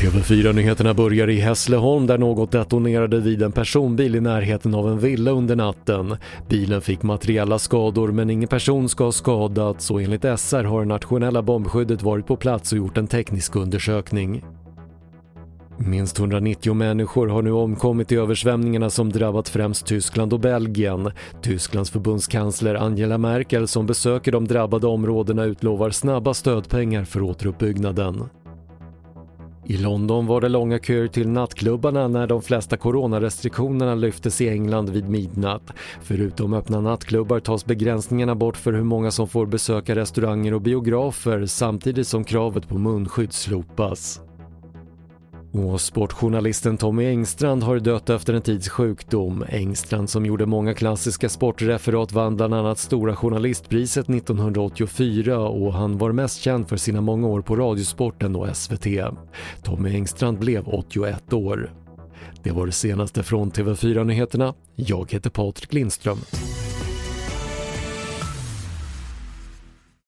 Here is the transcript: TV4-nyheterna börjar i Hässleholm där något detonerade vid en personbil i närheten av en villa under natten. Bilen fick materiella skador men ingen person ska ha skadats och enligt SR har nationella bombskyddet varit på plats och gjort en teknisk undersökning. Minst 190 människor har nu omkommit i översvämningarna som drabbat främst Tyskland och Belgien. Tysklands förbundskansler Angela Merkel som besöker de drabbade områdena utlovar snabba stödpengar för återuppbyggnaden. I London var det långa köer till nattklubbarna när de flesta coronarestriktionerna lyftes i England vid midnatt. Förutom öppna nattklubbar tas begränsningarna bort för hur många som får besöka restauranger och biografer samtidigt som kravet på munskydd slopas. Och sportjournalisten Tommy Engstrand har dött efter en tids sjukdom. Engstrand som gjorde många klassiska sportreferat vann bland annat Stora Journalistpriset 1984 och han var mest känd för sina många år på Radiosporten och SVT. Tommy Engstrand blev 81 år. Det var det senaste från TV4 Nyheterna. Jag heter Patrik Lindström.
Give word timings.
TV4-nyheterna 0.00 0.94
börjar 0.94 1.30
i 1.30 1.40
Hässleholm 1.40 2.06
där 2.06 2.18
något 2.18 2.52
detonerade 2.52 3.20
vid 3.20 3.42
en 3.42 3.52
personbil 3.52 4.16
i 4.16 4.20
närheten 4.20 4.74
av 4.74 4.88
en 4.88 4.98
villa 4.98 5.30
under 5.30 5.56
natten. 5.56 6.16
Bilen 6.48 6.80
fick 6.80 7.02
materiella 7.02 7.58
skador 7.58 8.12
men 8.12 8.30
ingen 8.30 8.48
person 8.48 8.88
ska 8.88 9.04
ha 9.04 9.12
skadats 9.12 9.90
och 9.90 10.02
enligt 10.02 10.24
SR 10.40 10.64
har 10.64 10.84
nationella 10.84 11.42
bombskyddet 11.42 12.02
varit 12.02 12.26
på 12.26 12.36
plats 12.36 12.72
och 12.72 12.78
gjort 12.78 12.98
en 12.98 13.06
teknisk 13.06 13.56
undersökning. 13.56 14.42
Minst 15.78 16.18
190 16.18 16.74
människor 16.74 17.26
har 17.26 17.42
nu 17.42 17.52
omkommit 17.52 18.12
i 18.12 18.16
översvämningarna 18.16 18.90
som 18.90 19.10
drabbat 19.10 19.48
främst 19.48 19.86
Tyskland 19.86 20.32
och 20.32 20.40
Belgien. 20.40 21.10
Tysklands 21.42 21.90
förbundskansler 21.90 22.74
Angela 22.74 23.18
Merkel 23.18 23.68
som 23.68 23.86
besöker 23.86 24.32
de 24.32 24.46
drabbade 24.46 24.86
områdena 24.86 25.44
utlovar 25.44 25.90
snabba 25.90 26.34
stödpengar 26.34 27.04
för 27.04 27.22
återuppbyggnaden. 27.22 28.28
I 29.68 29.76
London 29.76 30.26
var 30.26 30.40
det 30.40 30.48
långa 30.48 30.78
köer 30.78 31.08
till 31.08 31.28
nattklubbarna 31.28 32.08
när 32.08 32.26
de 32.26 32.42
flesta 32.42 32.76
coronarestriktionerna 32.76 33.94
lyftes 33.94 34.40
i 34.40 34.48
England 34.48 34.90
vid 34.90 35.08
midnatt. 35.08 35.72
Förutom 36.02 36.54
öppna 36.54 36.80
nattklubbar 36.80 37.40
tas 37.40 37.64
begränsningarna 37.64 38.34
bort 38.34 38.56
för 38.56 38.72
hur 38.72 38.84
många 38.84 39.10
som 39.10 39.28
får 39.28 39.46
besöka 39.46 39.94
restauranger 39.94 40.54
och 40.54 40.60
biografer 40.60 41.46
samtidigt 41.46 42.08
som 42.08 42.24
kravet 42.24 42.68
på 42.68 42.78
munskydd 42.78 43.32
slopas. 43.32 44.20
Och 45.52 45.80
sportjournalisten 45.80 46.76
Tommy 46.76 47.06
Engstrand 47.06 47.62
har 47.62 47.78
dött 47.78 48.10
efter 48.10 48.34
en 48.34 48.42
tids 48.42 48.68
sjukdom. 48.68 49.44
Engstrand 49.48 50.10
som 50.10 50.26
gjorde 50.26 50.46
många 50.46 50.74
klassiska 50.74 51.28
sportreferat 51.28 52.12
vann 52.12 52.36
bland 52.36 52.54
annat 52.54 52.78
Stora 52.78 53.16
Journalistpriset 53.16 54.08
1984 54.08 55.38
och 55.38 55.72
han 55.72 55.98
var 55.98 56.12
mest 56.12 56.40
känd 56.40 56.68
för 56.68 56.76
sina 56.76 57.00
många 57.00 57.26
år 57.28 57.42
på 57.42 57.56
Radiosporten 57.56 58.36
och 58.36 58.56
SVT. 58.56 58.86
Tommy 59.62 59.94
Engstrand 59.94 60.38
blev 60.38 60.68
81 60.68 61.32
år. 61.32 61.70
Det 62.42 62.50
var 62.50 62.66
det 62.66 62.72
senaste 62.72 63.22
från 63.22 63.50
TV4 63.50 64.04
Nyheterna. 64.04 64.54
Jag 64.74 65.12
heter 65.12 65.30
Patrik 65.30 65.72
Lindström. 65.72 66.18